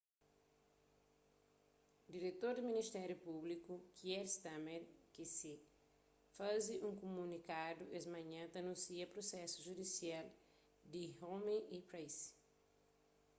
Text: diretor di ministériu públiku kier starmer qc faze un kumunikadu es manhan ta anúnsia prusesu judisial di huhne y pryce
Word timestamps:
diretor 2.13 2.53
di 2.57 2.63
ministériu 2.71 3.17
públiku 3.27 3.73
kier 3.97 4.25
starmer 4.35 4.81
qc 5.13 5.39
faze 6.37 6.75
un 6.87 6.93
kumunikadu 7.03 7.83
es 7.97 8.05
manhan 8.15 8.47
ta 8.51 8.57
anúnsia 8.61 9.11
prusesu 9.13 9.57
judisial 9.67 10.25
di 10.91 11.03
huhne 11.19 11.55
y 11.77 11.77
pryce 11.89 12.23